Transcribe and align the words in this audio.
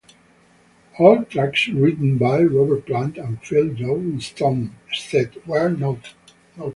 All 0.97 1.25
tracks 1.25 1.67
written 1.67 2.17
by 2.17 2.41
Robert 2.41 2.87
Plant 2.87 3.19
and 3.19 3.39
Phil 3.43 3.71
Johnstone, 3.75 4.75
except 4.89 5.35
where 5.47 5.69
noted. 5.69 6.15